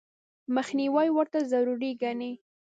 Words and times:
مخنیوي 0.55 1.07
ورته 1.17 1.39
ضروري 1.51 1.91
ګڼي. 2.01 2.31